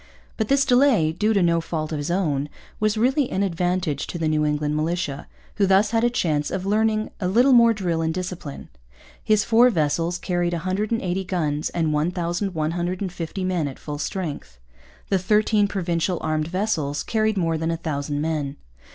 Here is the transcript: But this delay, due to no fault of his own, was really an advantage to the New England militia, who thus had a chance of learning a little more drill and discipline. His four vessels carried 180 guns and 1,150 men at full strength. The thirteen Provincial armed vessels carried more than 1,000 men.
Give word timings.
But 0.35 0.47
this 0.47 0.65
delay, 0.65 1.11
due 1.11 1.31
to 1.31 1.43
no 1.43 1.61
fault 1.61 1.91
of 1.91 1.99
his 1.99 2.09
own, 2.09 2.49
was 2.79 2.97
really 2.97 3.29
an 3.29 3.43
advantage 3.43 4.07
to 4.07 4.17
the 4.17 4.27
New 4.27 4.43
England 4.43 4.75
militia, 4.75 5.27
who 5.57 5.67
thus 5.67 5.91
had 5.91 6.03
a 6.03 6.09
chance 6.09 6.49
of 6.49 6.65
learning 6.65 7.11
a 7.19 7.27
little 7.27 7.53
more 7.53 7.71
drill 7.71 8.01
and 8.01 8.11
discipline. 8.11 8.69
His 9.23 9.43
four 9.43 9.69
vessels 9.69 10.17
carried 10.17 10.53
180 10.53 11.23
guns 11.25 11.69
and 11.69 11.93
1,150 11.93 13.43
men 13.43 13.67
at 13.67 13.77
full 13.77 13.99
strength. 13.99 14.57
The 15.09 15.19
thirteen 15.19 15.67
Provincial 15.67 16.17
armed 16.21 16.47
vessels 16.47 17.03
carried 17.03 17.37
more 17.37 17.59
than 17.59 17.69
1,000 17.69 18.19
men. 18.19 18.55